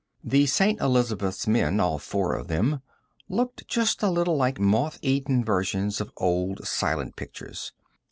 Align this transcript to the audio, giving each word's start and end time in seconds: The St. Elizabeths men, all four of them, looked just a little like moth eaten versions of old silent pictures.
The 0.23 0.47
St. 0.47 0.81
Elizabeths 0.81 1.45
men, 1.45 1.79
all 1.79 1.99
four 1.99 2.33
of 2.33 2.47
them, 2.47 2.81
looked 3.29 3.67
just 3.67 4.01
a 4.01 4.09
little 4.09 4.35
like 4.35 4.59
moth 4.59 4.97
eaten 5.03 5.45
versions 5.45 6.01
of 6.01 6.11
old 6.17 6.65
silent 6.65 7.15
pictures. 7.15 7.71